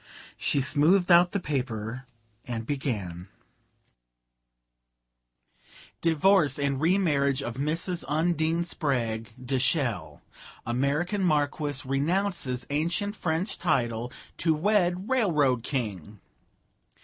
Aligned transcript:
She 0.35 0.61
smoothed 0.61 1.11
out 1.11 1.31
the 1.31 1.39
paper 1.39 2.07
and 2.45 2.65
began: 2.65 3.27
"'Divorce 6.01 6.57
and 6.57 6.81
remarriage 6.81 7.43
of 7.43 7.57
Mrs. 7.57 8.03
Undine 8.07 8.63
Spragg 8.63 9.33
de 9.37 9.59
Chelles. 9.59 10.21
American 10.65 11.23
Marquise 11.23 11.85
renounces 11.85 12.65
ancient 12.71 13.15
French 13.15 13.59
title 13.59 14.11
to 14.37 14.55
wed 14.55 15.07
Railroad 15.07 15.61
King. 15.61 16.19